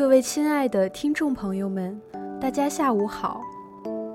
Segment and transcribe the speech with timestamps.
[0.00, 2.00] 各位亲爱的听众朋友们，
[2.40, 3.42] 大家下午好，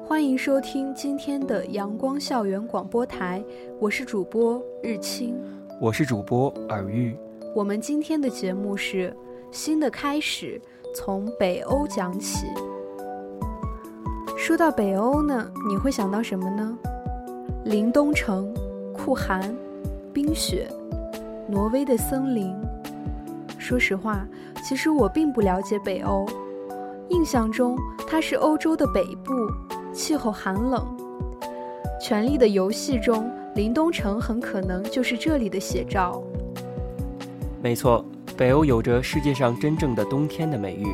[0.03, 3.39] 欢迎收听今天的阳光校园广播台，
[3.79, 5.39] 我是主播日清，
[5.79, 7.15] 我是主播尔玉。
[7.53, 9.15] 我们今天的节目是
[9.51, 10.59] 新的开始，
[10.95, 12.47] 从北欧讲起。
[14.35, 16.75] 说到北欧呢，你会想到什么呢？
[17.63, 18.51] 林东城、
[18.91, 19.55] 酷寒、
[20.11, 20.67] 冰雪、
[21.47, 22.51] 挪威的森林。
[23.65, 24.23] 说实话，
[24.63, 26.23] 其实我并不了解北欧。
[27.09, 27.75] 印象中，
[28.07, 29.33] 它是欧洲的北部，
[29.91, 30.85] 气候寒冷。
[31.99, 36.21] 《权力的游戏》中，林东城很可能就是这里的写照。
[37.59, 38.05] 没错，
[38.37, 40.85] 北欧有着世界上真正的冬天的美誉。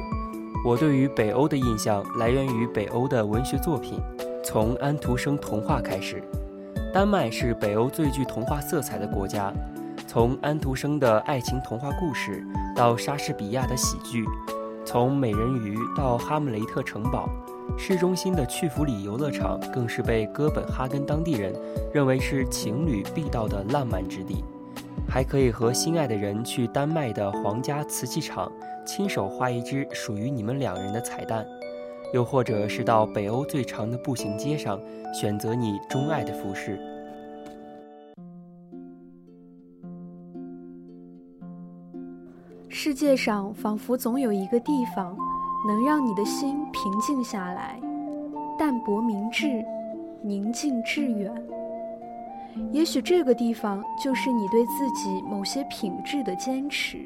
[0.66, 4.00] 我对于北欧的印象来源于北欧的文学作品，
[4.46, 6.24] 从安徒生童话开始。
[6.94, 9.52] 丹麦是北欧最具童话色彩的国家，
[10.08, 14.26] 从安徒生的爱情童话故事到莎士比亚的喜剧，
[14.86, 17.30] 从美人鱼到哈姆雷特城堡，
[17.78, 21.54] 市中心的去弗里游乐场更是被哥本哈根当地人
[21.94, 24.44] 认为是情侣必到的浪漫之地。
[25.08, 28.52] 还可以和心爱的人去丹麦的皇家瓷器厂，
[28.86, 31.46] 亲手画一只属于你们两人的彩蛋，
[32.14, 34.80] 又或者是到北欧最长的步行街上，
[35.14, 36.80] 选择你钟爱的服饰。
[42.74, 45.14] 世界上仿佛总有一个地方，
[45.68, 47.78] 能让你的心平静下来，
[48.58, 49.62] 淡泊明志，
[50.22, 51.30] 宁静致远。
[52.72, 57.06] 也许这个地方就是你对自己某些品质的坚持。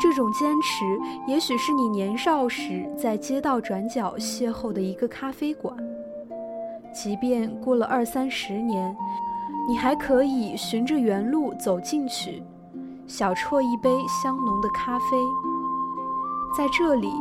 [0.00, 0.84] 这种坚持，
[1.28, 5.72] 也许是你年少时在街道转角邂逅的一个咖啡馆。
[6.92, 8.94] 即便过了二三十年，
[9.68, 12.42] 你还可以循着原路走进去，
[13.12, 15.18] 小啜一杯香浓的咖啡。
[16.56, 17.12] 在这里，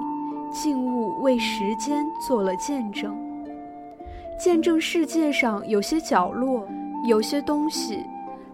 [0.49, 3.13] 静物为时间做了见证，
[4.39, 6.65] 见证世界上有些角落。
[7.05, 8.05] 有些东西，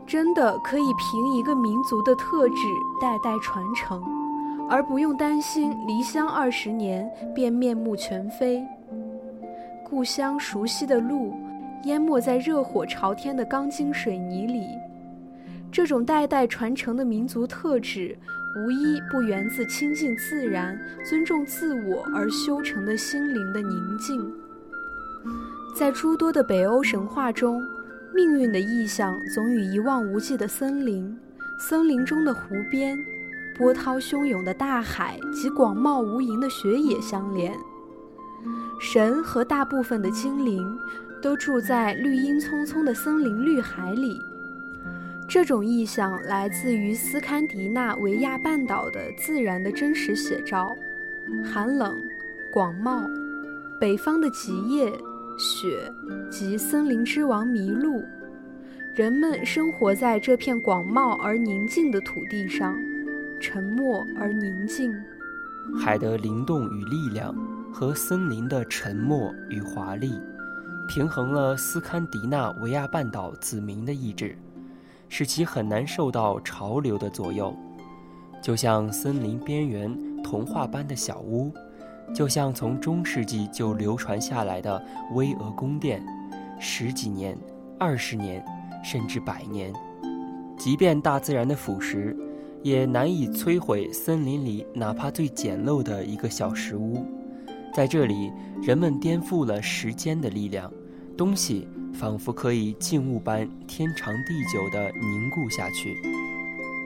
[0.04, 2.56] 真的可以凭一个民族的特质
[3.00, 4.02] 代代传承，
[4.68, 8.66] 而不用担心离乡二十年便面目全非。
[9.88, 11.36] 故乡熟悉的路，
[11.84, 14.66] 淹没在热火朝天的钢筋水泥里。
[15.72, 18.18] 这种代代传承的民族特质，
[18.56, 24.34] 无一不源自亲近自然、尊重自我而修成的心灵的宁静。
[25.76, 27.62] 在诸多的北欧神话中。
[28.16, 31.16] 命运的意象总与一望无际的森林、
[31.60, 32.98] 森林中的湖边、
[33.56, 37.54] 波涛汹涌的大海及广袤无垠的雪野相连。
[38.80, 40.66] 神和大部分的精灵
[41.22, 44.18] 都住在绿荫葱葱的森林绿海里。
[45.28, 50.74] 这种意象来自于斯堪的纳维亚半岛的自然的真实写照：
[51.44, 51.96] 寒冷、
[52.54, 53.06] 广袤，
[53.80, 54.92] 北方的极夜。
[55.40, 55.68] 雪
[56.32, 58.04] 及森林之王麋鹿，
[58.96, 62.76] 人们生活在这片广袤而宁静的土地上，
[63.40, 64.92] 沉默而宁静。
[65.80, 67.36] 海的灵动与力量
[67.72, 70.20] 和森林的沉默与华丽，
[70.88, 74.36] 平衡了斯堪的纳维亚半岛子民的意志，
[75.10, 77.56] 使其很难受到潮流的左右，
[78.42, 81.52] 就像森林边缘童话般的小屋。
[82.14, 84.82] 就像从中世纪就流传下来的
[85.14, 86.02] 巍峨宫殿，
[86.58, 87.38] 十几年、
[87.78, 88.42] 二十年，
[88.82, 89.74] 甚至百年，
[90.58, 92.16] 即便大自然的腐蚀，
[92.64, 97.06] 也难以摧毁森林里哪怕最简陋的一个小石屋。
[97.74, 98.32] 在这里，
[98.62, 100.72] 人们颠覆了时间的力量，
[101.18, 105.98] 东西仿佛可以静物般天长地久地凝固下去。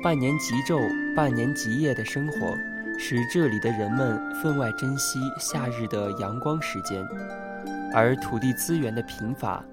[0.02, 0.80] 半年极昼，
[1.14, 2.56] 半年极夜的生活。
[3.04, 7.04] 使这里的人们分外珍惜夏日的阳光时间，
[7.96, 9.64] 而土地资源的贫乏，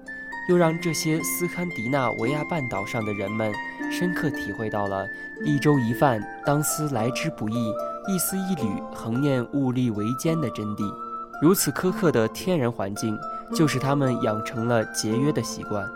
[0.49, 3.53] 又让这些斯堪的纳维亚半岛上的人们
[3.91, 5.05] 深刻体会到了
[5.45, 7.71] “一粥一饭，当思来之不易；
[8.07, 10.91] 一丝一缕，恒念物力维艰”的真谛。
[11.39, 13.15] 如此苛刻的天然环境，
[13.53, 15.89] 就是他们养成了节约的习惯。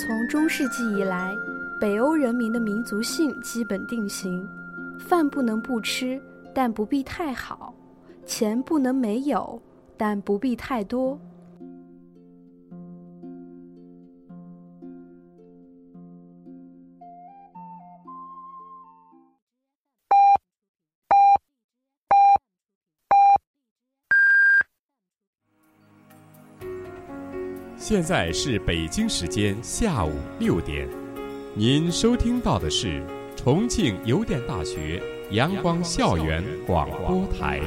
[0.00, 1.34] 从中世纪以来，
[1.80, 4.46] 北欧人民的民族性基本定型。
[4.98, 6.20] 饭不能不吃，
[6.54, 7.74] 但不必太好；
[8.24, 9.60] 钱不能没有，
[9.96, 11.18] 但不必太多。
[27.92, 30.88] 现在是北京时间下午六点，
[31.54, 33.04] 您收听到的是。
[33.36, 35.02] 重庆邮电大学
[35.32, 37.60] 阳光校园广播台。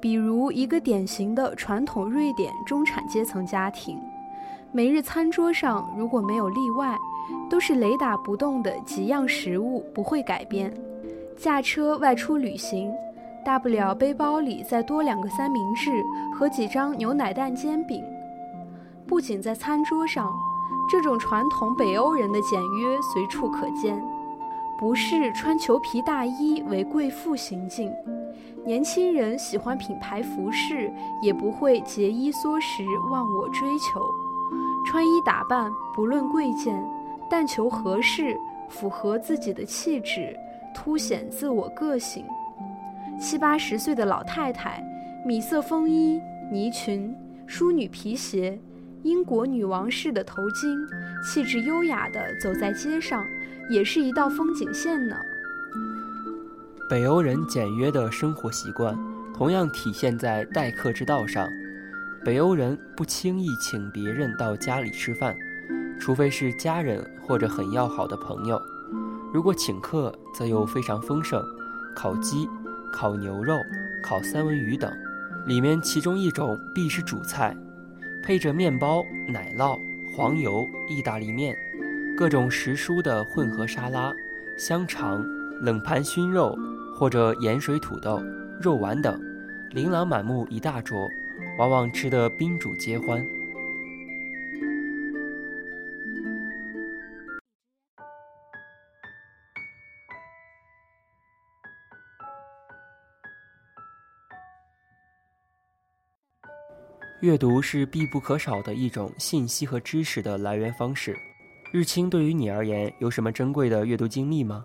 [0.00, 3.98] 比如一个典型的传统瑞典中产阶层家庭，
[4.72, 6.96] 每日餐桌上如果没有例外，
[7.50, 10.72] 都是雷打不动的几样食物，不会改变。
[11.36, 12.92] 驾车外出旅行，
[13.44, 15.90] 大不了背包里再多两个三明治
[16.34, 18.02] 和几张牛奶蛋煎饼。
[19.06, 20.32] 不仅在餐桌上，
[20.90, 24.02] 这种传统北欧人的简约随处可见。
[24.78, 27.92] 不是穿裘皮大衣为贵妇行径，
[28.64, 30.92] 年轻人喜欢品牌服饰，
[31.22, 34.00] 也不会节衣缩食忘我追求。
[34.86, 36.84] 穿衣打扮不论贵贱，
[37.30, 38.38] 但求合适，
[38.68, 40.36] 符合自己的气质，
[40.74, 42.24] 凸显自我个性。
[43.20, 44.84] 七八十岁的老太太，
[45.24, 47.14] 米色风衣、呢裙、
[47.46, 48.58] 淑女皮鞋。
[49.02, 50.78] 英国女王式的头巾，
[51.22, 53.22] 气质优雅地走在街上，
[53.68, 55.14] 也是一道风景线呢。
[56.88, 58.96] 北欧人简约的生活习惯，
[59.34, 61.46] 同样体现在待客之道上。
[62.24, 65.36] 北欧人不轻易请别人到家里吃饭，
[66.00, 68.58] 除非是家人或者很要好的朋友。
[69.34, 71.42] 如果请客，则又非常丰盛，
[71.92, 72.48] 烤鸡、
[72.92, 73.58] 烤牛肉、
[74.00, 74.96] 烤三文鱼等，
[75.44, 77.52] 里面其中一种必是主菜。
[78.22, 79.76] 配着面包、奶酪、
[80.14, 81.52] 黄油、意大利面，
[82.16, 84.14] 各种时蔬的混合沙拉、
[84.56, 85.20] 香肠、
[85.62, 86.56] 冷盘熏肉
[86.96, 88.22] 或者盐水土豆、
[88.62, 89.20] 肉丸等，
[89.72, 91.08] 琳琅满目一大桌，
[91.58, 93.26] 往往吃得宾主皆欢。
[107.24, 111.16] 阅读是必不可少的一种信息和知识的来源方式。
[111.72, 114.62] 日清对于你而言有什么珍贵的阅读经历吗？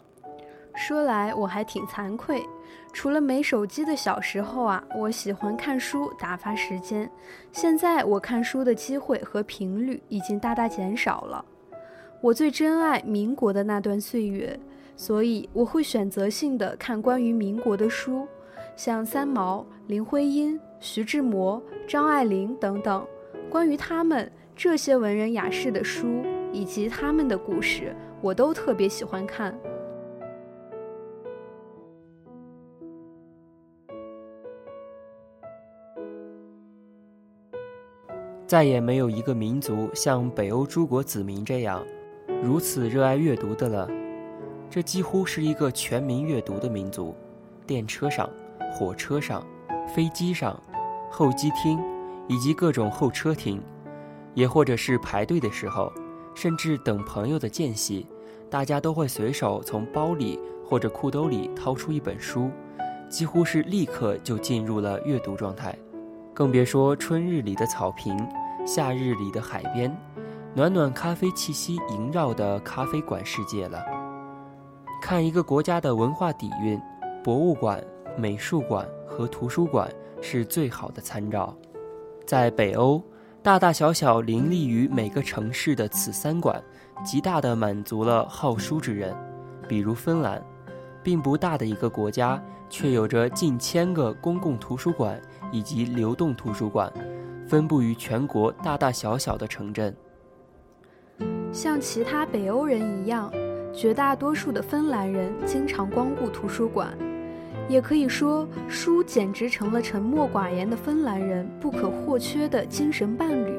[0.76, 2.46] 说来我还挺惭愧，
[2.92, 7.10] 除了没手机的小时候啊，我喜欢看书打发时间。
[7.54, 11.46] 现在我看书的机会和频率已经大大减少了。
[12.20, 14.60] 我最珍爱民国的那段岁月，
[14.98, 18.28] 所以我会选择性的看关于民国的书。
[18.80, 23.06] 像三毛、林徽因、徐志摩、张爱玲等等，
[23.50, 26.08] 关于他们这些文人雅士的书
[26.54, 29.54] 以及他们的故事，我都特别喜欢看。
[38.48, 41.86] 再也没有一个民族像北欧诸国子民这样，
[42.42, 43.92] 如此热爱阅读的了。
[44.70, 47.14] 这几乎是一个全民阅读的民族。
[47.68, 48.30] 电车上。
[48.72, 49.44] 火车上、
[49.88, 50.58] 飞机上、
[51.10, 51.80] 候机厅，
[52.28, 53.62] 以及各种候车厅，
[54.34, 55.92] 也或者是排队的时候，
[56.36, 58.06] 甚至等朋友的间隙，
[58.50, 62.50] 大家都会随手从包里或者裤兜里掏出一本书，
[63.10, 65.76] 几乎是立刻就进入了阅读状态。
[66.34, 68.18] 更别说春日里的草坪，
[68.66, 69.94] 夏日里的海边，
[70.56, 73.84] 暖暖咖啡气息萦绕的咖啡馆世界了。
[75.02, 76.80] 看一个国家的文化底蕴，
[77.24, 77.84] 博物馆。
[78.18, 79.90] 美术馆和图书馆
[80.22, 81.56] 是最好的参照。
[82.26, 83.04] 在北欧，
[83.42, 86.62] 大大小小林立于每个城市的此三馆，
[87.04, 89.16] 极大地满足了好书之人。
[89.68, 90.44] 比如芬兰，
[91.02, 95.20] 并不大的一个国家，却有着近千个公共图书馆
[95.52, 96.92] 以及流动图书馆，
[97.48, 99.96] 分布于全国大大小小的城镇。
[101.52, 103.32] 像其他北欧人一样，
[103.74, 106.96] 绝大多数的芬兰人经常光顾图书馆。
[107.70, 113.56] 也可以说，书简直成了沉默寡言的芬兰人不可或缺的精神伴侣。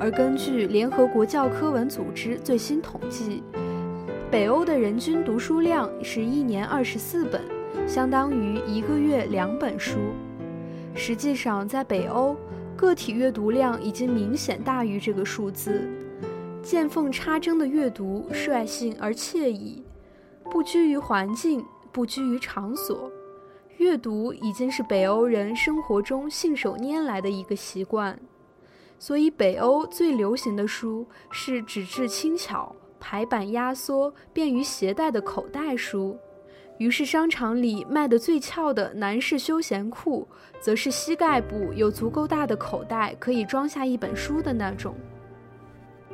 [0.00, 3.42] 而根据联合国教科文组织最新统计，
[4.30, 7.42] 北欧的人均读书量是一年二十四本，
[7.86, 9.98] 相当于一个月两本书。
[10.94, 12.34] 实际上，在北欧，
[12.74, 15.86] 个体阅读量已经明显大于这个数字。
[16.62, 19.82] 见缝插针的阅读，率性而惬意，
[20.50, 21.62] 不拘于环境。
[21.92, 23.10] 不拘于场所，
[23.78, 28.18] 阅读已经是北欧人生活中信手拈来的一个习惯。
[28.98, 36.18] 所以，北欧最流行的书是纸质轻巧、排版压缩、便于携带的口袋书。
[36.76, 40.28] 于是，商场里卖的最俏的男士休闲裤，
[40.60, 44.94] 则是膝盖部有足够大的口袋，可以装下一本书的那种。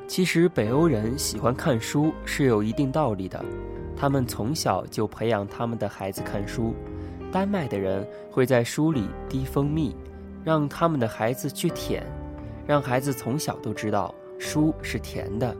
[0.06, 3.44] 其实，北欧人喜欢看书是有一定道理的。
[3.96, 6.74] 他们从小就培养他们的孩子看书。
[7.32, 9.96] 丹麦的人会在书里滴蜂蜜，
[10.44, 12.04] 让他们的孩子去舔，
[12.66, 15.54] 让孩子从小都知道书是甜的，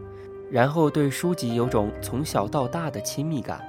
[0.50, 3.60] 然后对书籍有种从小到大的亲密感。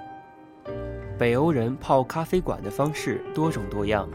[1.17, 4.07] 北欧人泡咖啡馆的方式多种多样，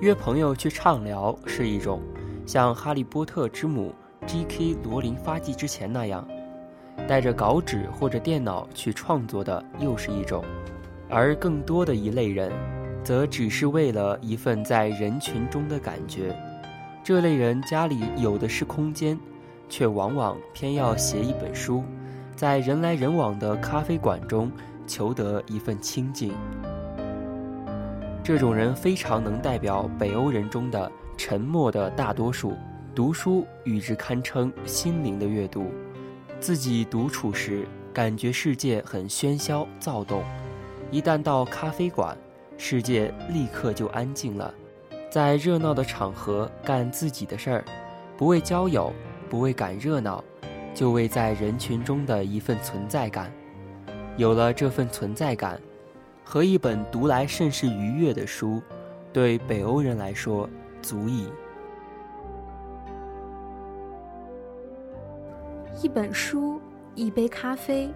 [0.00, 2.02] 约朋友去畅聊是一种，
[2.46, 3.94] 像《哈利波特》之母
[4.26, 4.76] J.K.
[4.82, 6.28] 罗琳发迹之前那样，
[7.06, 10.44] 带着稿纸或者电脑去创作的又是一种，
[11.08, 12.52] 而更多的一类人，
[13.02, 16.36] 则只是为了一份在人群中的感觉。
[17.02, 19.18] 这类人家里有的是空间，
[19.68, 21.84] 却往往偏要写一本书，
[22.34, 24.50] 在人来人往的咖啡馆中。
[24.86, 26.34] 求得一份清静，
[28.22, 32.52] 这种人非常能代表北欧人中的沉默的大多数。
[32.94, 35.72] 读书与之堪称心灵的阅读。
[36.44, 40.20] 自己独处时，感觉世界很喧嚣躁动；
[40.90, 42.14] 一旦到咖啡馆，
[42.58, 44.52] 世界立刻就安静了。
[45.10, 47.64] 在热闹的场合干自己的事儿，
[48.18, 48.92] 不为交友，
[49.30, 50.22] 不为赶热闹，
[50.74, 53.32] 就为在人群中的一份存在感。
[54.18, 55.58] 有了这份存在感，
[56.22, 58.60] 和一本读来甚是愉悦的书，
[59.14, 60.46] 对北欧人来说
[60.82, 61.26] 足矣。
[65.82, 66.60] 一本书，
[66.94, 67.90] 一杯咖啡，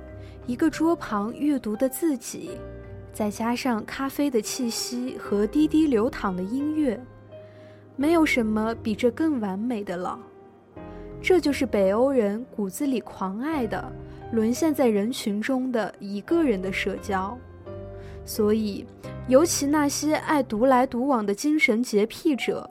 [0.46, 2.50] 一个桌旁阅读的自己，
[3.12, 7.00] 再加上咖啡的气息和滴滴流淌的音乐，
[7.96, 10.18] 没有什么比这更完美的了。
[11.20, 13.92] 这就是北欧人骨子里狂爱的。
[14.30, 17.34] 沦陷在人群中的一个人的社交，
[18.26, 18.84] 所以，
[19.26, 22.68] 尤其那些爱独来独往的精神洁癖者，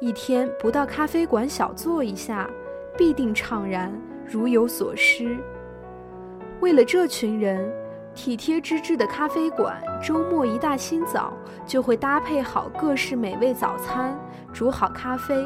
[0.00, 2.50] 一天不到咖啡馆小坐一下，
[2.98, 3.92] 必定怅然
[4.28, 5.36] 如有所失。
[6.60, 7.70] 为了这群人，
[8.14, 11.32] 体贴之至的咖啡馆，周末一大清早
[11.66, 14.18] 就会搭配好各式美味早餐，
[14.52, 15.36] 煮好咖啡。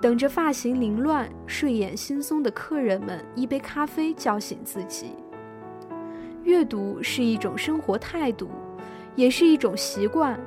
[0.00, 5.12] 等着发型凌乱、睡眼惺忪的客人们一杯咖啡叫醒自己。
[6.44, 8.48] 阅读是一种生活态度，
[9.14, 10.38] 也是一种习惯，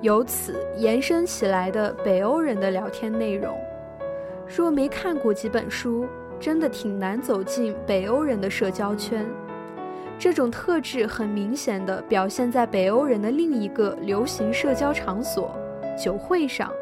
[0.00, 3.56] 由此延伸起来的北欧人的聊天内容。
[4.46, 6.06] 若没看过几本书，
[6.38, 9.26] 真的挺难走进北欧人的社交圈。
[10.18, 15.54] 这种特质很明显的表现在北欧人的另一个流行社交场所——
[15.98, 16.72] 酒会上。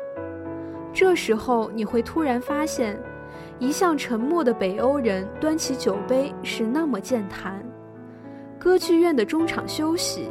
[0.93, 2.97] 这时候你会突然发现，
[3.59, 7.61] 一向沉默的北欧人端起酒杯是那么健谈。
[8.57, 10.31] 歌剧院的中场休息，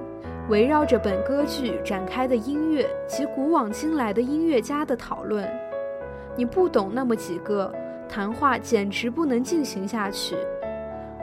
[0.50, 5.46] 围绕着本歌剧展开的音乐及古往今来的音乐家的讨论，
[6.38, 7.70] 你不懂那么几个，
[8.14, 10.36] 谈话简直不能进行下去。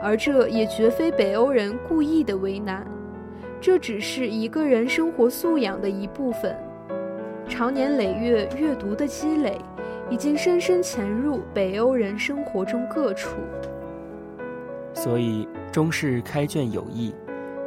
[0.02, 2.84] 而这也绝非北欧人故意的为难，
[3.60, 6.52] 这只是一个人生活素养的一部分。
[7.48, 9.56] 长年累月阅读的积累，
[10.10, 13.36] 已经深深潜入北欧人生活中各处。
[14.92, 17.14] 所以，终是开卷有益。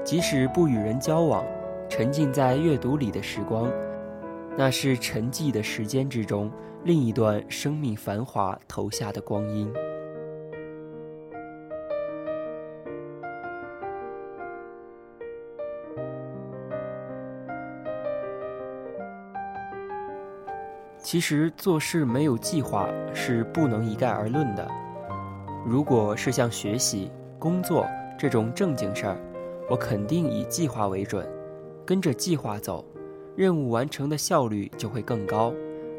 [0.03, 1.46] 即使不与人交往，
[1.88, 3.72] 沉浸在阅读里的时光，
[4.58, 6.51] 那是沉寂的时间之中
[6.85, 9.71] 另一段生命繁华投下的光阴。
[20.97, 24.67] 其实做事没有计划是不能一概而论的。
[25.65, 27.09] 如果是像学习、
[27.39, 27.87] 工作
[28.17, 29.17] 这种正经事儿，
[29.69, 31.25] 我肯定以计划为准，
[31.85, 32.83] 跟着计划走，
[33.37, 35.53] 任务完成的效率就会更高，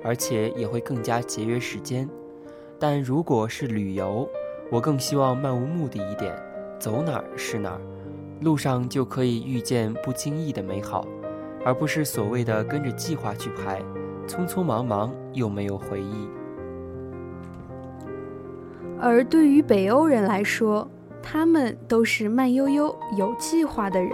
[0.05, 2.09] 而且也会更加节约时间。
[2.79, 4.29] 但如果是旅游，
[4.71, 6.37] 我更希望漫无目的一点，
[6.79, 7.81] 走哪儿是哪儿，
[8.41, 11.05] 路上就可以遇见不经意的美好，
[11.65, 13.83] 而不是所谓的跟着计划去排。
[14.27, 16.29] 匆匆忙忙又没有回忆，
[18.99, 20.89] 而对于北欧人来说，
[21.23, 24.13] 他们都是慢悠悠、有计划的人。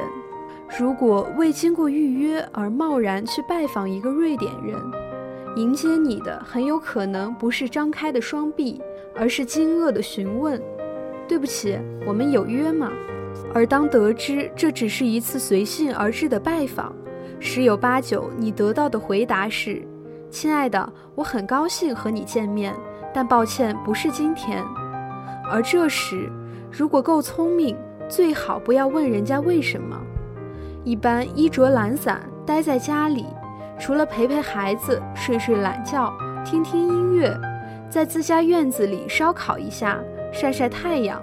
[0.77, 4.77] 如果未经过预约而贸然去拜访一个瑞典人，
[5.57, 8.81] 迎接你的很有可能不是张开的双臂，
[9.17, 10.61] 而是惊愕的询问
[11.27, 12.91] ：“对不起，我们有约吗？”
[13.53, 16.95] 而当得知这只是一次随性而至的拜访，
[17.41, 19.83] 十有八九你得到的回答是。
[20.31, 22.75] 亲爱的，我很高兴和你见面，
[23.13, 24.65] 但抱歉，不是今天。
[25.51, 26.31] 而这时，
[26.71, 27.77] 如果够聪明，
[28.09, 30.01] 最好不要问人家为什么。
[30.85, 33.27] 一般衣着懒散，待在家里，
[33.81, 36.13] 除了陪陪孩子、睡睡懒觉、
[36.45, 37.35] 听听音乐，
[37.89, 39.99] 在自家院子里烧烤一下、
[40.31, 41.19] 晒晒太阳，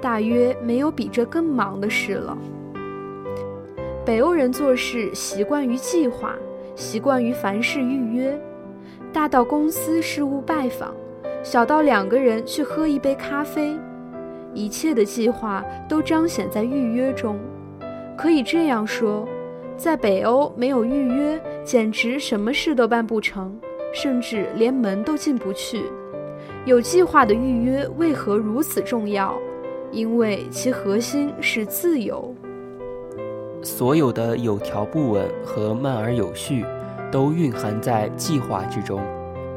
[0.00, 2.36] 大约没有比这更忙的事了。
[4.06, 6.34] 北欧人做事习惯于计划，
[6.74, 8.40] 习惯于凡事预约。
[9.12, 10.94] 大到公司事务拜访，
[11.42, 13.76] 小到两个人去喝一杯咖啡，
[14.54, 17.38] 一切的计划都彰显在预约中。
[18.16, 19.28] 可以这样说，
[19.78, 23.56] 在北欧没有预约，简直什么事都办不成，
[23.94, 25.84] 甚至连门都进不去。
[26.64, 29.38] 有计划的预约为何如此重要？
[29.92, 32.34] 因为其核心是自由。
[33.62, 36.64] 所有的有条不紊和慢而有序，
[37.12, 39.00] 都蕴含在计划之中。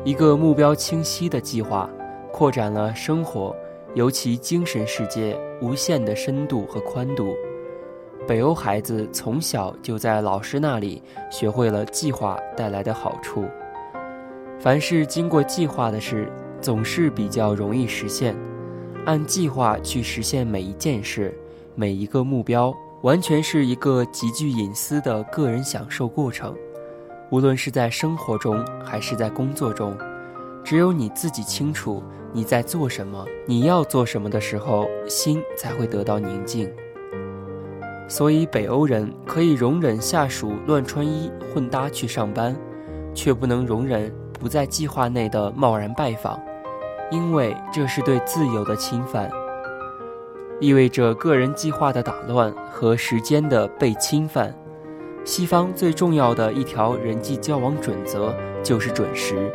[0.04, 1.90] 一个目标清晰的计划，
[2.32, 3.56] 扩展了生活，
[3.96, 7.36] 尤其精神世界无限的深度和宽度。
[8.28, 13.46] 北欧孩子从小就在老师那里学会了计划带来的好处。
[14.60, 18.36] 凡是经过计划的事，总是比较容易实现。
[19.06, 21.36] 按计划去实现每一件事、
[21.74, 26.56] 每一个目标，完全是一个极具隐私的个人享受过程。
[27.32, 29.98] 无论是在生活中还是在工作中，
[30.64, 36.72] 只有你自己清楚你在做什么，你要做什么的时候，心才会得到宁静。
[38.12, 42.54] 所以，北欧人可以容忍下属乱穿衣、混搭去上班，
[43.14, 46.38] 却不能容忍不在计划内的贸然拜访。
[47.10, 49.32] 因为这是对自由的侵犯，
[50.60, 54.54] 意味着个人计划的打乱和时间的被侵犯。
[55.24, 59.50] 西方最重要的一条人际交往准则就是准时，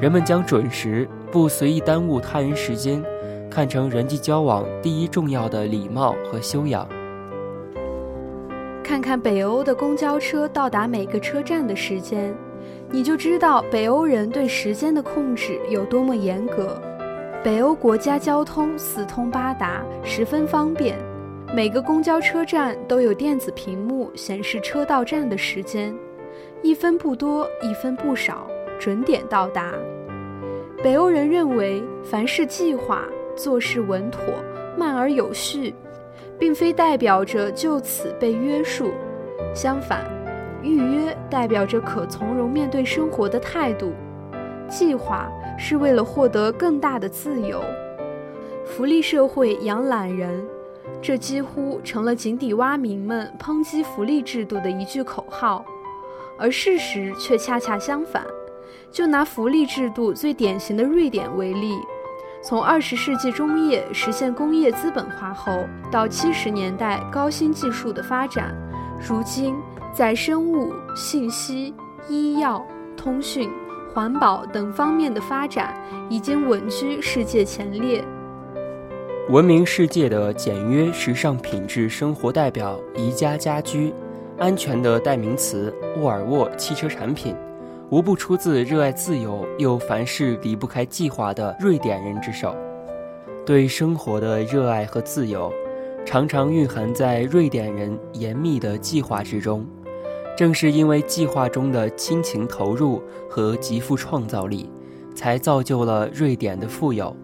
[0.00, 3.04] 人们将准时、不随意耽误他人时间，
[3.50, 6.88] 看成人际交往第一重要的礼貌和修养。
[8.82, 12.34] 看看北欧的公交车到达每个车站的时间。
[12.92, 16.80] 你就知道北欧人对时间的控制有多么严格。
[17.42, 20.98] 北欧国家交通四通八达，十分方便，
[21.54, 25.94] 每个公交车站都有电子屏幕显示车到站的时间，
[26.62, 28.46] 一分不多，一分不少，
[28.78, 29.72] 准点到达。
[30.82, 33.04] 北欧人认为，凡事计划，
[33.36, 34.34] 做事稳妥，
[34.76, 35.72] 慢而有序，
[36.40, 38.90] 并非代表着就此被约束，
[39.54, 40.04] 相反。
[40.62, 43.92] 预约代表着可从容面对生活的态度，
[44.68, 47.62] 计划是为了获得更大的自由。
[48.64, 50.44] 福利社会养懒人，
[51.00, 55.64] 这几乎成了井底蛙民们抨击福利制度的一句口号，
[56.38, 58.24] 而事实却恰恰相反。
[58.92, 61.74] 就拿福利制度最典型的瑞典为例，
[62.42, 68.54] 从二十世纪中叶实现工业资本化后，到七十年代高新技术的发展，
[68.98, 69.54] 如今。
[69.92, 71.74] 在生物、信息、
[72.08, 72.64] 医药、
[72.96, 73.50] 通讯、
[73.92, 75.74] 环保等方面的发展
[76.08, 78.04] 已经稳居世界前列。
[79.30, 83.92] 闻名世界的简约时尚品质生活代表宜家家居，
[84.38, 87.34] 安全的代名词沃尔沃汽车产品，
[87.90, 92.54] 无不出自热爱自由又凡事离不开计划的瑞典人之手。
[93.44, 95.52] 对生活的热爱和自由，
[96.06, 99.66] 常常蕴含在瑞典人严密的计划之中。
[100.36, 104.70] 正是因为计划中的亲情投入和极富创造力，
[105.12, 107.14] 才造就了瑞典的富有。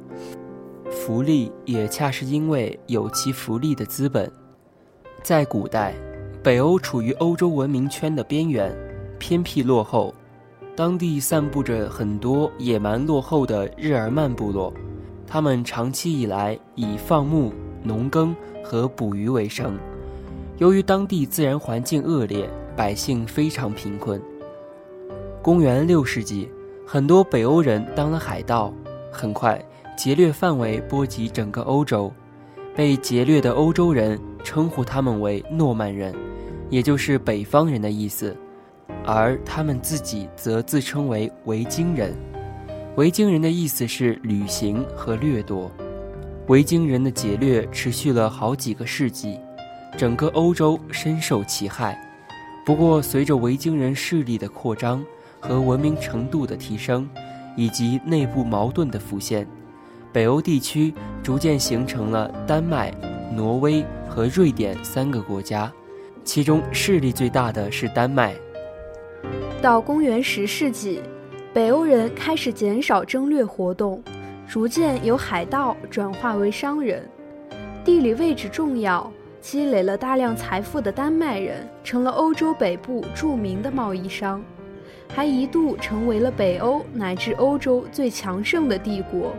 [0.91, 4.31] 福利也恰是因为有其福利的资本。
[5.23, 5.95] 在古代，
[6.43, 8.77] 北欧处于欧洲文明圈的边缘，
[9.19, 10.13] 偏僻落后，
[10.77, 14.73] 当地散布着很多野蛮落后的日耳曼部落，
[15.27, 19.77] 他们长期以来以放牧、农耕和捕鱼为生。
[20.59, 22.49] 由于当地自然环境恶劣。
[22.77, 24.21] 百姓非常贫困。
[25.41, 26.47] 公元六世纪，
[26.87, 28.71] 很多北欧人当了海盗，
[29.11, 29.59] 很快
[29.97, 32.13] 劫掠范围波及整个欧洲。
[32.75, 36.15] 被劫掠的欧洲人称呼他们为诺曼人，
[36.69, 38.37] 也就是北方人的意思，
[39.07, 42.13] 而他们自己则自称为维京人。
[42.97, 45.71] 维京人的意思是旅行和掠夺。
[46.49, 49.39] 维京人的劫掠持续了好几个世纪，
[49.97, 52.01] 整个欧洲深受其害。
[52.65, 55.05] 不过，随着维京人势力的扩张
[55.41, 57.09] 和文明程度的提升，
[57.57, 59.47] 以及内部矛盾的浮现，
[60.13, 60.93] 北欧地区
[61.23, 62.93] 逐渐形成了丹麦、
[63.33, 65.73] 挪威和瑞典三个国家，
[66.25, 68.35] 其中势力最大的是丹麦。
[69.63, 71.01] 到公元十世纪，
[71.53, 74.03] 北欧人开始减少征掠活动，
[74.47, 77.09] 逐渐由海盗转化为商人，
[77.83, 79.11] 地理位置重要。
[79.41, 84.43] 积累了大量财富的丹麦人成了欧洲北部著名的贸易商，
[85.15, 89.33] 还一度成为了北欧乃至欧洲最强盛的帝国。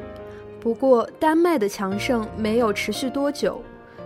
[0.61, 3.61] 不过，丹麦的强盛没有持续多久，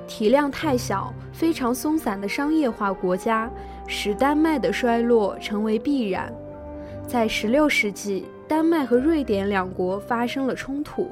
[0.08, 3.48] 体量太小、非常松散的商业化国家
[3.94, 6.34] 使丹麦的衰落成为必然。
[7.06, 11.12] 在16世纪，丹麦和瑞典两国发生了冲突，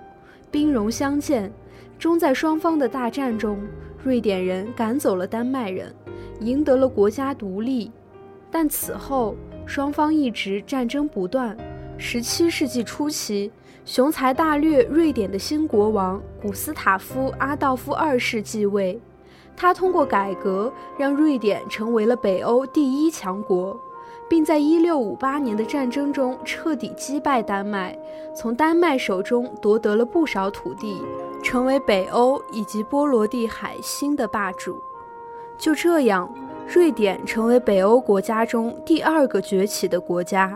[0.49, 1.51] 兵戎相见。
[1.99, 3.59] 终在双方的大战中，
[4.01, 5.93] 瑞典人赶走了丹麦人，
[6.39, 7.91] 赢得了国家独立。
[8.49, 11.57] 但此后双方一直战争不断。
[11.97, 13.51] 十七世纪初期，
[13.83, 18.97] 雄才大略瑞典的新国王古斯塔夫阿道夫二世继位，
[19.59, 23.77] 他通过改革让瑞典成为了北欧第一强国。
[24.29, 27.97] 并在1658年的战争中彻底击败丹麦，
[28.35, 31.01] 从丹麦手中夺得了不少土地，
[31.41, 34.79] 成为北欧以及波罗的海新的霸主。
[35.57, 36.31] 就这样，
[36.67, 40.55] 瑞典成为北欧国家中第二个崛起的国家。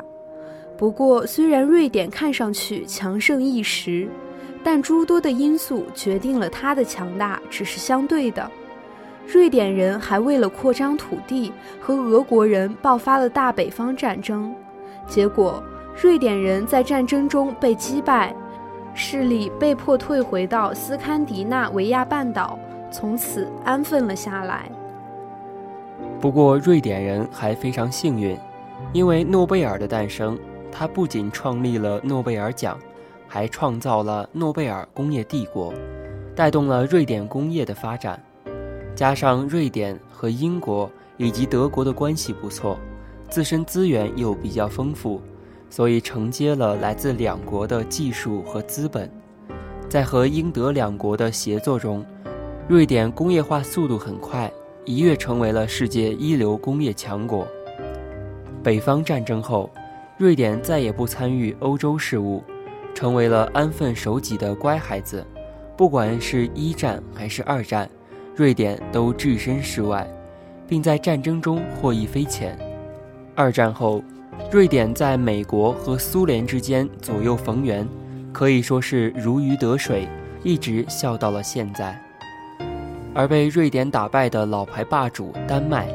[0.78, 4.08] 不过，虽然瑞典看上去强盛一时，
[4.64, 8.52] 但诸多的因素决定了它的强大只是相对的。
[9.26, 14.54] 瑞典人还为了扩张土地，和俄国人爆发了大北方战争，
[15.08, 15.64] 结果
[16.02, 18.36] 瑞典人在战争中被击败，
[18.94, 22.60] 势力被迫退回到斯堪的纳维亚半岛，
[22.92, 24.70] 从此安分了下来。
[26.20, 28.38] 不过，瑞典人还非常幸运，
[28.92, 30.38] 因为诺贝尔的诞生，
[30.72, 32.78] 他不仅创立了诺贝尔奖，
[33.28, 35.74] 还创造了诺贝尔工业帝国，
[36.36, 38.22] 带动了瑞典工业的发展。
[38.96, 42.78] 加上瑞典和英国以及德国的关系不错，
[43.30, 45.20] 自身资源又比较丰富，
[45.70, 49.10] 所以承接了来自两国的技术和资本。
[49.90, 52.06] 在和英德两国的协作中，
[52.68, 54.52] 瑞典工业化速度很快，
[54.86, 57.48] 一跃成为了世界一流工业强国。
[58.64, 59.70] 北方战争后，
[60.18, 62.44] 瑞典再也不参与欧洲事务，
[62.94, 65.26] 成为了安分守己的乖孩子。
[65.76, 67.90] 不管是一战还是二战。
[68.36, 70.08] 瑞典都置身事外，
[70.68, 72.58] 并在战争中获益匪浅。
[73.36, 74.04] 二战后，
[74.52, 77.88] 瑞典在美国和苏联之间左右逢源，
[78.32, 80.08] 可以说是如鱼得水，
[80.42, 81.96] 一直笑到了现在。
[83.14, 85.88] 而被瑞典打败的老牌霸主丹麦，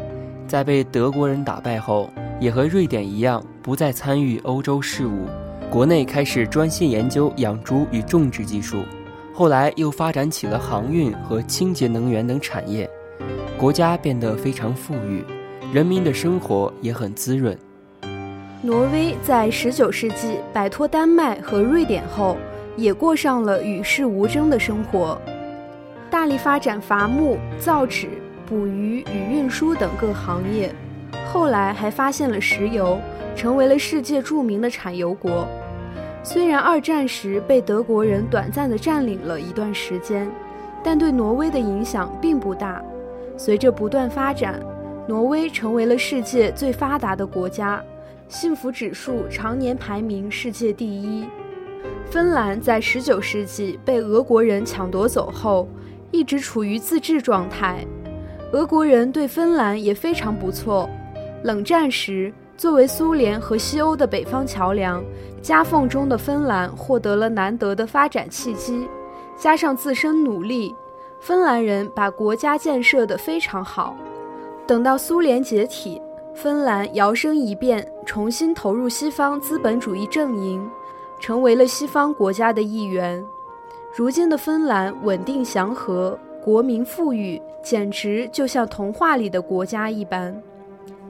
[0.46, 5.26] 在被德国人打败后，也和瑞典一样，不再参与欧洲事务，
[5.68, 8.84] 国内开始专心研究养猪与种植技术。
[9.38, 12.90] 后来又发展起了航运和清洁能源等产业，
[13.56, 15.24] 国家变得非常富裕，
[15.72, 17.56] 人民的生活也很滋润。
[18.62, 22.36] 挪威在19世纪摆脱丹麦和瑞典后，
[22.76, 25.16] 也过上了与世无争的生活，
[26.10, 28.08] 大力发展伐木、造纸、
[28.44, 30.74] 捕鱼与运输等各行业。
[31.32, 32.98] 后来还发现了石油，
[33.36, 35.46] 成为了世界著名的产油国。
[36.22, 40.30] 虽然二战时被德国人短暂地占领了一段时间，
[40.82, 42.82] 但对挪威的影响并不大。
[43.36, 44.60] 随着不断发展，
[45.06, 47.82] 挪威成为了世界最发达的国家，
[48.28, 51.24] 幸福指数常年排名世界第一。
[52.10, 55.68] 芬兰在19世纪被俄国人抢夺走后，
[56.10, 57.86] 一直处于自治状态。
[58.52, 60.88] 俄国人对芬兰也非常不错。
[61.44, 65.02] 冷战时，作为苏联和西欧的北方桥梁。
[65.40, 68.88] 夹缝中的芬兰获得了难得的发展契机，
[69.36, 70.74] 加上自身努力，
[71.20, 73.96] 芬兰人把国家建设得非常好。
[74.66, 76.02] 等到苏联解体，
[76.34, 80.68] 芬兰摇身一变，重新投入西方资本主义阵营，
[81.20, 83.24] 成为了西方国家的一员。
[83.96, 90.36] 如今的芬兰稳定祥和，国民富裕，简直就像童话里的国家一般。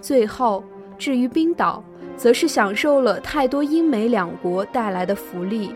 [0.03, 0.63] 最后，
[0.99, 1.83] 至于冰岛。
[2.17, 5.73] 则是享受了太多英美两国带来的福利。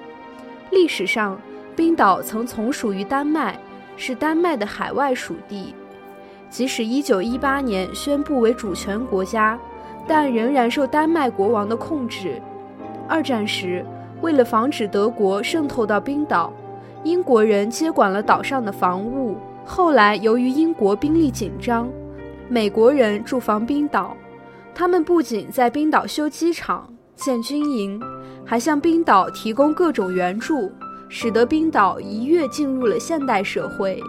[0.73, 1.41] 历史上，
[1.77, 3.57] 冰岛曾从属于丹麦，
[3.97, 5.73] 是丹麦的海外属地。
[6.51, 9.57] 即使1918年宣布为主权国家，
[10.05, 12.43] 但仍然受丹麦国王的控制。
[13.09, 13.87] 二战时，
[14.21, 16.53] 为了防止德国渗透到冰岛，
[17.05, 19.37] 英国人接管了岛上的防务。
[19.65, 21.89] 后来，由于英国兵力紧张，
[22.49, 24.17] 美国人驻防冰岛。
[24.75, 28.01] 他们不仅在冰岛修机场、建军营，
[28.45, 30.73] 还向冰岛提供各种援助，
[31.09, 34.03] 使得冰岛一跃进入了现代社会。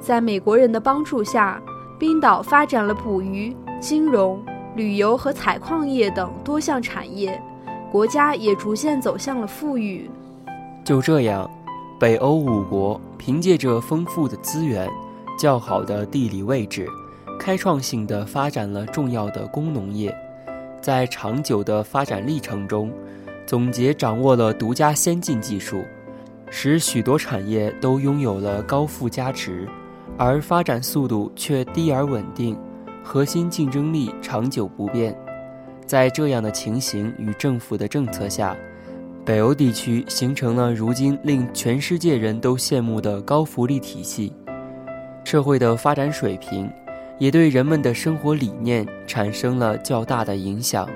[0.00, 1.60] 在美国人的帮助下，
[1.98, 4.40] 冰岛发展了捕鱼、金融、
[4.76, 7.42] 旅游和采矿业等多项产业，
[7.90, 10.08] 国家也逐渐走向了富裕。
[10.84, 11.50] 就这样，
[11.98, 14.88] 北欧五国凭借着丰富的资源、
[15.36, 16.88] 较好的地理位置。
[17.38, 20.14] 开创性的发展了重要的工农业，
[20.82, 22.92] 在长久的发展历程中，
[23.46, 25.84] 总结掌握了独家先进技术，
[26.50, 29.66] 使许多产业都拥有了高附加值，
[30.18, 32.58] 而发展速度却低而稳定，
[33.02, 35.16] 核心竞争力长久不变。
[35.86, 38.54] 在这样的情形与政府的政策下，
[39.24, 44.32] 北欧地区形成了如今令全世界人都羡慕的高福利体系，
[45.24, 46.70] 社会的发展水平
[47.18, 50.88] 也对人们的生活理念产生了较大的影响。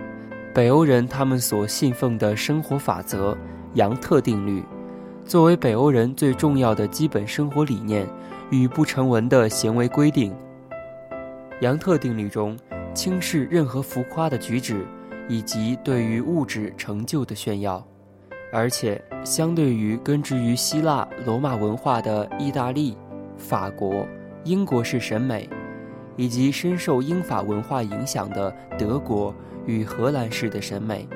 [0.55, 3.37] 北欧人他们所信奉的生活法则——
[3.75, 4.63] 杨特定律，
[5.25, 8.07] 作为北欧人最重要的基本生活理念
[8.51, 10.35] 与不成文的行为规定。
[11.61, 12.57] 杨特定律中
[12.93, 14.85] 轻视任何浮夸的举止，
[15.29, 17.83] 以及对于物质成就的炫耀，
[18.53, 22.97] 而且相对于根植于希腊罗马文化的意大利、
[23.39, 24.07] 法国、
[24.45, 25.49] 英国式审美，
[26.17, 29.35] 以及深受英法文化影响的德国。
[29.65, 31.07] 与荷兰式的审美，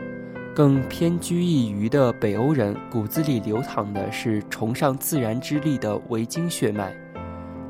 [0.54, 6.94] 更偏居一隅的北欧人骨子里流淌的是崇尚自然之力的维京血脉，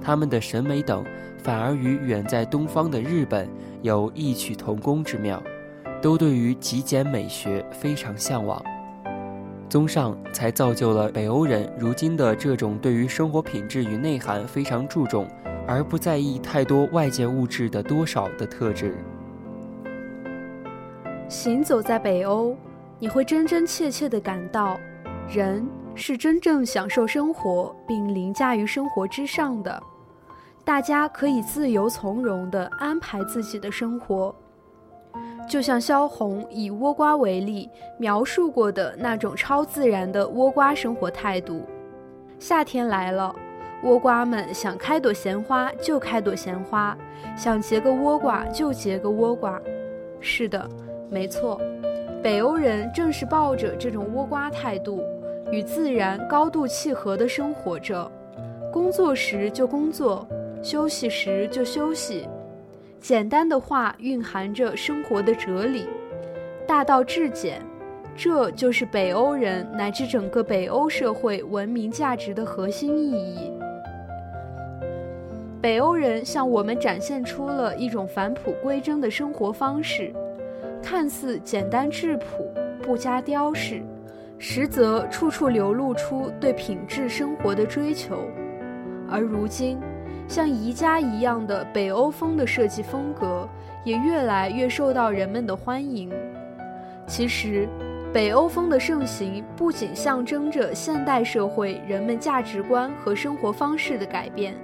[0.02, 1.02] 他们的审美等
[1.38, 3.48] 反而与远在东方的日本
[3.80, 5.42] 有异曲同工之妙，
[6.02, 8.62] 都对于极简美学非常向往。
[9.70, 15.26] 综上，才造就了北欧人如今的这种对于生活品质与内涵非常注重，
[15.66, 18.94] 而不在意太多外界物质的多少的特质。
[21.28, 22.56] 行走在北欧，
[22.98, 24.78] 你会真真切切地感到，
[25.28, 29.82] 人是真正享受生活并凌驾于生活之上的。
[30.64, 34.34] 大家可以自由从容地安排自己的生活，
[35.48, 41.64] 就像萧红以倭瓜为例描述过的那种超自然的倭瓜生活态度。
[42.38, 43.34] 夏天来了，
[43.82, 46.96] 倭瓜们想开朵鲜花就开朵鲜花，
[47.36, 49.60] 想结个倭瓜就结个倭瓜。
[50.20, 50.68] 是的。
[51.08, 51.60] 没错，
[52.20, 55.04] 北欧人正是抱着这种倭瓜态度，
[55.52, 58.10] 与自然高度契合的生活着。
[58.72, 60.26] 工作时就工作，
[60.60, 62.28] 休息时就休息。
[62.98, 65.86] 简单的话蕴含着生活的哲理，
[66.66, 67.62] 大道至简，
[68.16, 73.52] 这就是北欧人乃至整个北欧社会文明价值的核心意义。
[75.60, 80.12] 北欧人向我们展现出了一种返璞归真的生活方式。
[80.82, 83.82] 看似简单质朴，不加雕饰，
[84.38, 88.18] 实则处处流露出对品质生活的追求。
[89.08, 89.80] 而如今，
[90.28, 93.48] 像宜家一样的北欧风的设计风格，
[93.82, 96.12] 也越来越受到人们的欢迎。
[97.06, 97.68] 其实，
[98.12, 104.54] 北欧风的盛行不仅象征着现代社会人们价值观和生活方式的改变，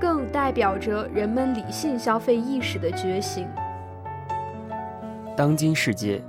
[0.00, 3.48] 更代表着人们理性消费意识的觉醒。
[5.36, 6.22] 当今世界，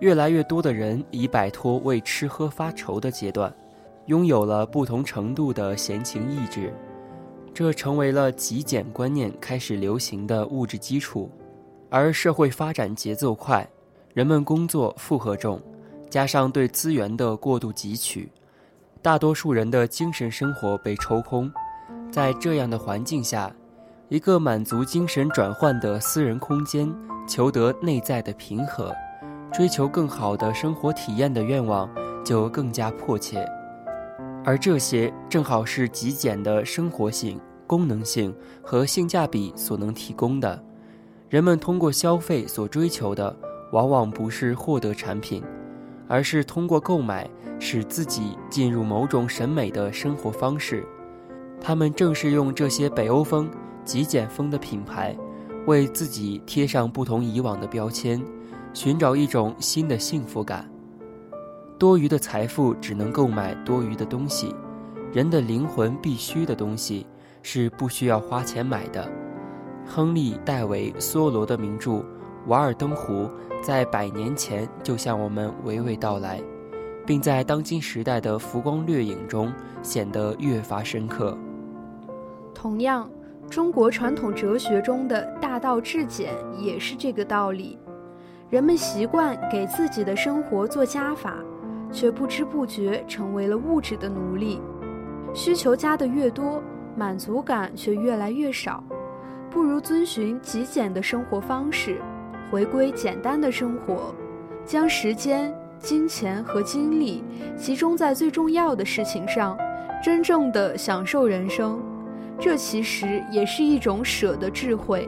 [0.00, 3.52] 越来越多的人已摆脱为吃喝发愁的阶段，
[4.06, 6.72] 拥有了不同程度的闲情逸致，
[7.54, 11.30] 这成为了极简观念开始流行的物质基础。
[11.88, 13.68] 而社会发展节奏快，
[14.14, 15.60] 人们工作负荷重，
[16.08, 18.30] 加上对资源的过度汲取，
[19.02, 21.50] 大多数人的精神生活被抽空。
[22.10, 23.50] 在这样的环境下，
[24.08, 26.92] 一个满足精神转换的私人空间。
[27.26, 28.92] 求得内在的平和，
[29.52, 31.88] 追求更好的生活体验的愿望
[32.24, 33.48] 就更加迫切，
[34.44, 40.60] 而这些正好是极简的生活性、功能性和性价比所能提供的。
[41.28, 43.36] 人们通过消费所追求的，
[43.70, 45.40] 往往不是获得产品，
[46.08, 50.84] 而是通过购买使自己进入某种审美的生活方式。
[51.60, 53.50] 他们正是用这些北欧风、
[53.84, 55.16] 极简风的品牌。
[55.66, 58.20] 为自己贴上不同以往的标签，
[58.72, 60.68] 寻找一种新的幸福感。
[61.78, 64.54] 多余的财富只能购买多余的东西，
[65.12, 67.06] 人的灵魂必须的东西
[67.42, 69.06] 是不需要花钱买的。
[69.86, 71.90] 亨利·戴维·梭罗的名著
[72.46, 73.12] 《瓦尔登湖》
[73.62, 76.42] 在百年前就向我们娓娓道来，
[77.06, 81.36] 并在当今时代的浮光掠影中显得越发深刻。
[82.54, 83.10] 同样。
[83.48, 87.76] 中国传统哲学中的大道至简也是这个道理。
[88.48, 91.34] 人们习惯给自己的生活做加法，
[91.90, 94.60] 却不知不觉成为了物质的奴隶。
[95.34, 96.62] 需求加的越多，
[96.96, 98.84] 满足感却越来越少。
[99.50, 101.96] 不如遵循极简的生活方式，
[102.52, 104.14] 回归简单的生活，
[104.64, 107.24] 将时间、金钱和精力
[107.56, 109.58] 集中在最重要的事情上，
[110.00, 111.80] 真正的享受人生。
[112.40, 115.06] 这其实也是一种舍的智慧，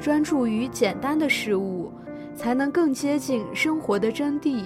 [0.00, 1.92] 专注于简单的事物，
[2.34, 4.64] 才能更接近生活的真谛。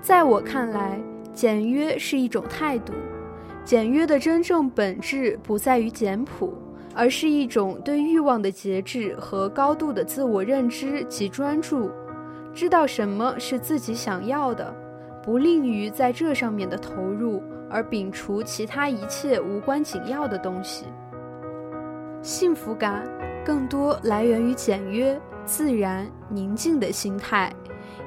[0.00, 1.00] 在我看来，
[1.32, 2.92] 简约是一种态度。
[3.64, 6.52] 简约的真正本质不在于简朴，
[6.94, 11.90] 而是一种对欲望的节制和高度的自我认知及专注。
[12.52, 14.74] 知道什么是自己想要的，
[15.22, 20.86] 不吝于在这上面的投入，而摒除其他一切无关紧要的东西。
[22.22, 23.06] 幸福感
[23.44, 27.52] 更多来源于简约、自然、宁静的心态，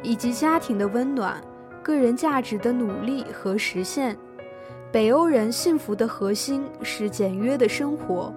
[0.04, 1.42] 以及家庭的温暖、
[1.82, 4.18] 个人价值的努力和实现。
[4.92, 8.34] 北欧人幸福的核心是简约的生活，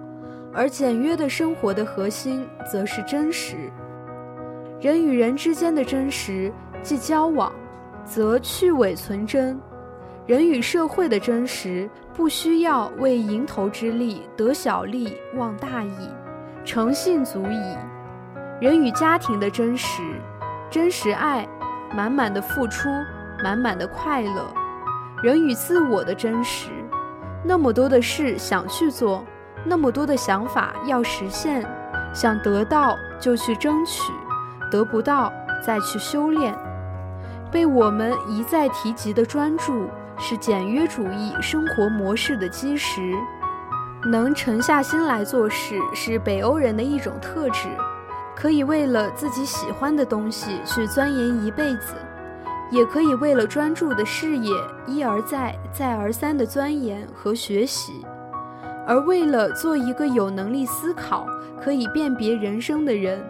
[0.53, 3.55] 而简约的生活的核心则是真实。
[4.79, 7.51] 人与人之间的真实，即交往，
[8.05, 9.57] 则去伪存真；
[10.25, 16.09] 人与社会的真实，不需要为蝇头之利得小利忘大义，
[16.63, 17.77] 诚信足矣。
[18.61, 20.01] 人与家庭的真实，
[20.69, 21.45] 真实爱，
[21.93, 22.87] 满满的付出，
[23.43, 24.45] 满满的快乐；
[25.21, 26.69] 人与自我的真实，
[27.43, 29.25] 那么多的事想去做，
[29.65, 31.65] 那么多的想法要实现，
[32.13, 34.13] 想得到就去争取。
[34.71, 36.55] 得不到，再去修炼。
[37.51, 39.87] 被我们一再提及的专注，
[40.25, 43.13] 是简约主义生活模式的基石。
[44.05, 47.67] 能沉下心来做事，是北欧人的一种特质。
[48.33, 51.95] 可以为了自己喜欢的东西去钻研一辈子，
[52.71, 54.49] 也可以为了专注的事业
[54.87, 58.05] 一而再、再而三的钻研和学习。
[58.87, 61.27] 而为了做一个有能力思考、
[61.61, 63.21] 可以辨别人生的人。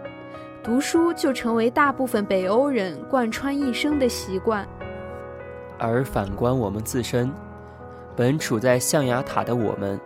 [0.62, 4.66] 读书就成为大部分北欧人贯穿一生的习惯，
[5.78, 7.30] 而反观我们自身，
[8.16, 10.00] 本处在象牙塔的我们，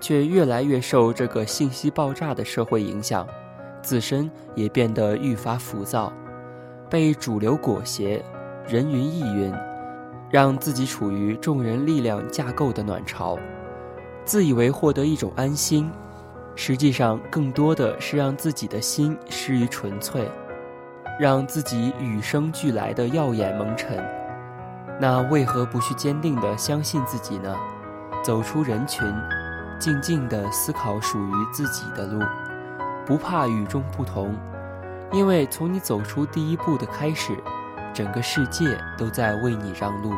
[0.00, 3.26] 却越来越受这个信息爆炸的社会影响，
[3.82, 6.12] 自身也变得愈发浮躁，
[6.90, 8.22] 被主流裹挟，
[8.66, 9.52] 人云亦云，
[10.30, 13.38] 让自己处于众人力量架构的暖巢，
[14.24, 15.90] 自以为获得一种安心。
[16.56, 20.30] 实际上，更多的是让自己的心失于纯粹，
[21.18, 23.98] 让自己与生俱来的耀眼蒙尘。
[25.00, 27.54] 那为何不去坚定地相信自己呢？
[28.22, 29.12] 走出人群，
[29.78, 32.22] 静静地思考属于自己的路，
[33.04, 34.34] 不怕与众不同，
[35.12, 37.36] 因为从你走出第一步的开始，
[37.92, 40.12] 整个世界都在为你让路。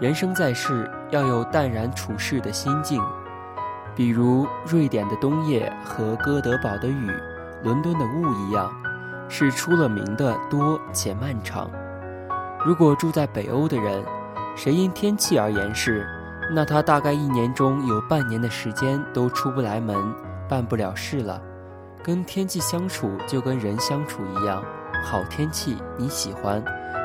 [0.00, 3.02] 人生在世，要有淡然处世的心境。
[3.94, 7.10] 比如瑞典的冬夜和哥德堡的雨、
[7.62, 8.72] 伦敦的雾一样，
[9.28, 11.70] 是出了名的多且漫长。
[12.64, 14.04] 如果住在北欧的人，
[14.54, 16.06] 谁因天气而言事，
[16.54, 19.96] 那他大概一年中有半年的时间都出不来门，
[20.48, 21.42] 办不了事了。
[22.04, 24.62] 跟天气相处就跟人相处一样，
[25.04, 26.62] 好天气你喜欢，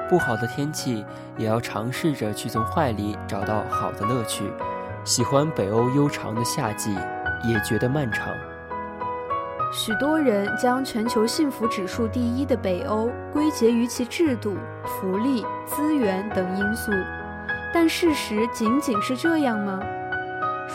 [0.08, 1.04] 不好的天气
[1.38, 4.52] 也要尝试着去从坏里找到好的乐趣。
[5.04, 6.96] 喜欢北欧悠长的夏季，
[7.48, 8.28] 也觉得漫长。
[9.72, 16.92] 许多人将全球幸福指数第一的北欧归结于其制度、福利、资源等因素，
[17.74, 19.80] 但事实仅仅是这样吗？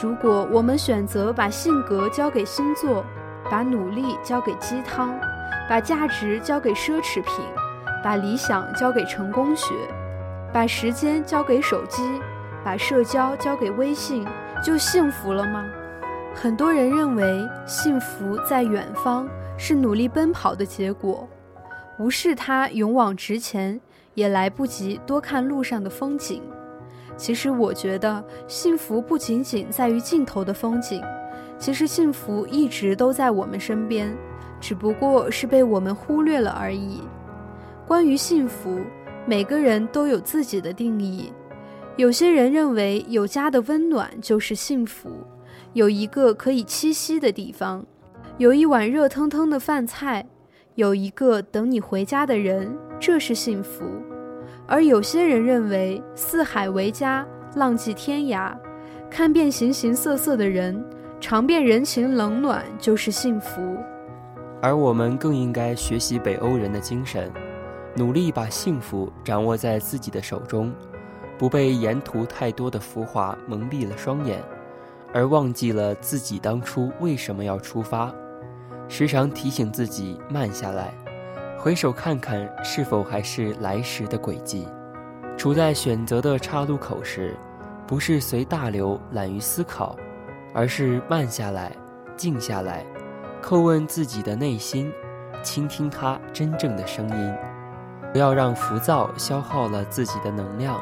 [0.03, 3.05] 如果我们选择把性格交给星座，
[3.51, 5.15] 把努力交给鸡汤，
[5.69, 7.45] 把价值交给奢侈品，
[8.05, 9.75] 把理想交给成功学，
[10.53, 12.21] 把时间交给手机。
[12.65, 14.25] 把社交交给微信，
[14.63, 15.65] 就幸福了吗？
[16.35, 21.29] 很多人认为幸福在远方，是努力奔跑的结果。
[21.99, 23.81] 无视它勇往直前，
[24.15, 26.43] 也来不及多看路上的风景。
[27.17, 31.01] 其实，我觉得幸福不仅仅在于尽头的风景，
[31.59, 34.13] 其实幸福一直都在我们身边，
[34.59, 37.03] 只不过是被我们忽略了而已。
[37.87, 38.81] 关于幸福，
[39.27, 41.33] 每个人都有自己的定义。
[41.97, 45.11] 有些人认为有家的温暖就是幸福，
[45.75, 47.85] 有一个可以栖息的地方，
[48.37, 50.27] 有一碗热腾腾的饭菜，
[50.75, 53.85] 有一个等你回家的人，这是幸福。
[54.67, 58.55] 而有些人认为四海为家，浪迹天涯，
[59.11, 60.85] 看遍形形色色的人，
[61.19, 63.79] 尝遍人情冷暖就是幸福。
[64.61, 67.33] 而我们更应该学习北欧人的精神，
[67.97, 70.71] 努力把幸福掌握在自己的手中。
[71.39, 74.41] 不被沿途太多的浮华蒙蔽了双眼，
[75.15, 78.13] 而忘记了自己当初为什么要出发。
[78.89, 80.93] 时常提醒自己慢下来，
[81.59, 84.67] 回首看看是否还是来时的轨迹。
[85.39, 87.35] 处在选择的岔路口时，
[87.87, 89.97] 不是随大流懒于思考，
[90.53, 91.73] 而是慢下来，
[92.17, 92.85] 静下来，
[93.43, 94.93] 叩问自己的内心，
[95.43, 97.35] 倾听它真正的声音。
[98.13, 100.79] 不要让浮躁消耗了自己的能量。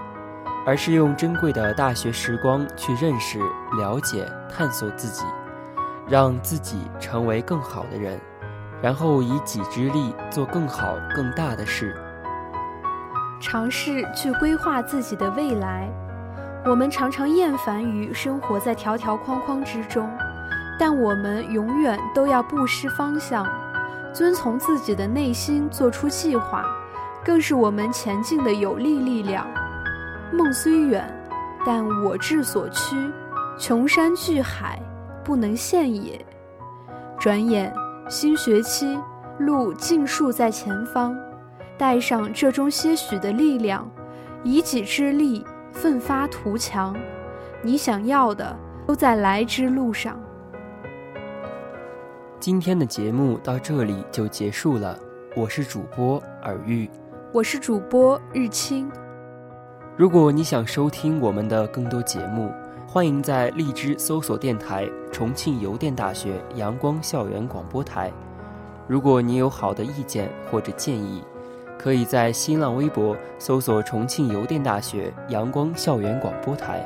[0.66, 3.38] 而是用珍贵的大学时光去认识、
[3.78, 5.24] 了解、探索自己，
[6.06, 8.20] 让自己成为更好的人，
[8.82, 11.96] 然后以己之力做更好、更大的事。
[13.40, 15.88] 尝试去规划自己的未来。
[16.66, 20.10] 我们常常厌烦于生活在条条框框之中，
[20.78, 23.46] 但我们永远都要不失方向，
[24.12, 26.62] 遵从自己的内心做出计划，
[27.24, 29.46] 更是我们前进的有力力量。
[30.32, 31.04] 梦虽远，
[31.66, 32.96] 但我志所趋，
[33.58, 34.80] 穷山巨海，
[35.24, 36.24] 不能限也。
[37.18, 37.72] 转眼
[38.08, 38.98] 新学期，
[39.38, 41.16] 路尽数在前方。
[41.76, 43.90] 带上这中些许的力量，
[44.44, 46.94] 以己之力奋发图强，
[47.62, 48.54] 你想要的
[48.86, 50.20] 都在来之路上。
[52.38, 54.98] 今天的节目到这里就结束了，
[55.34, 56.88] 我是主播尔玉，
[57.32, 58.90] 我是主播日清。
[60.00, 62.50] 如果你想收听我们的更多节目，
[62.88, 68.10] 欢迎在荔枝搜索电台重庆邮电大学阳光校园广播台。
[68.88, 71.22] 如果你有好的意见或者建议，
[71.78, 76.82] 可以在新浪微博搜索“重庆邮电大学阳光校园广播台”，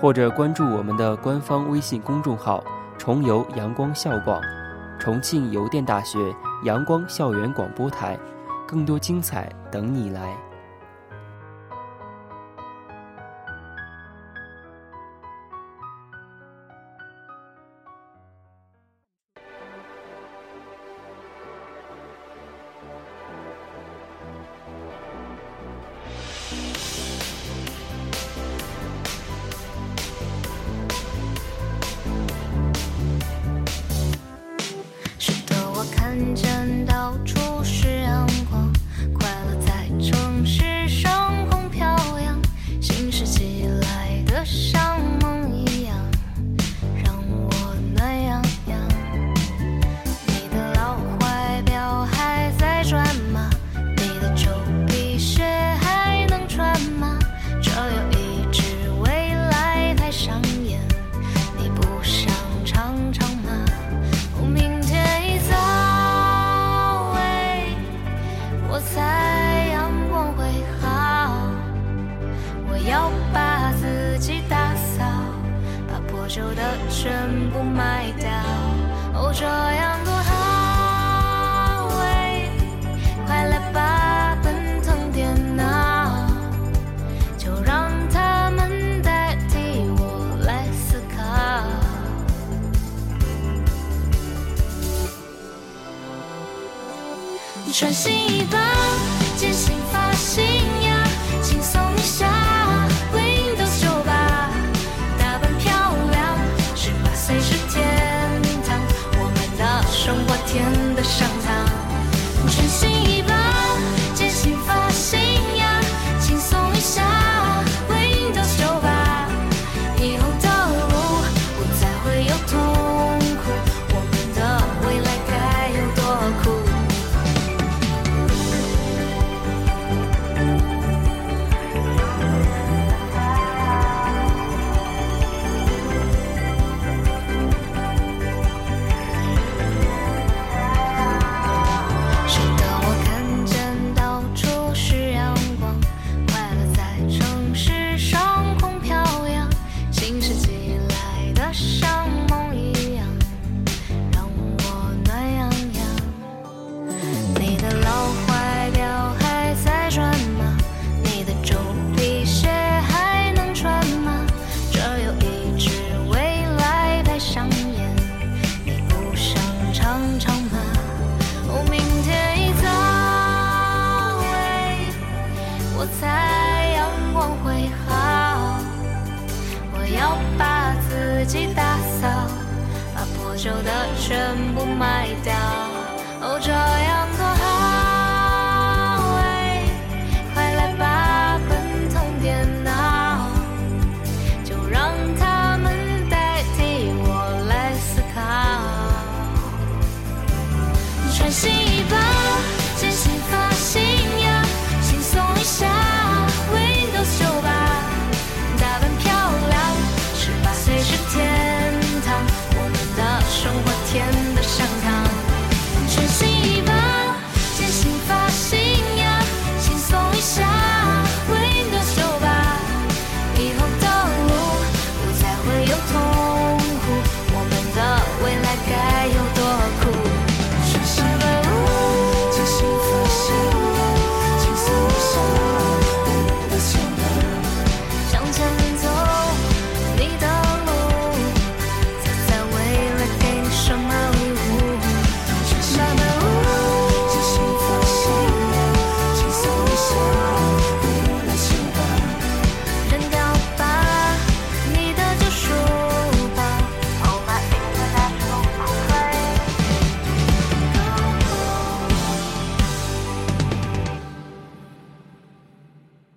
[0.00, 2.64] 或者关注我们的官方微信公众号
[2.96, 4.40] “重邮阳光校广”，
[4.98, 6.18] 重庆邮电大学
[6.64, 8.18] 阳光校园广播台，
[8.66, 10.34] 更多精彩等你来。